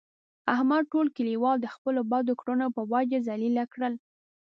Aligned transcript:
احمد 0.53 0.83
ټول 0.91 1.07
کلیوال 1.17 1.57
د 1.61 1.67
خپلو 1.75 2.01
بدو 2.11 2.33
کړنو 2.41 2.67
په 2.75 2.81
وجه 2.93 3.17
ذلیله 3.27 3.63
کړل. 3.73 3.93